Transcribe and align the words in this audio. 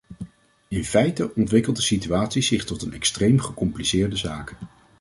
In 0.67 0.83
feite 0.85 1.35
ontwikkelt 1.35 1.75
de 1.75 1.81
situatie 1.81 2.41
zich 2.41 2.63
tot 2.65 2.81
een 2.81 2.93
extreem 2.93 3.39
gecompliceerde 3.39 4.15
zaak. 4.15 4.55